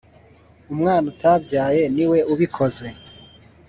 umwana 0.73 1.05
utabyaye 1.13 1.83
niwe 1.95 2.19
ubikoze 2.33 2.87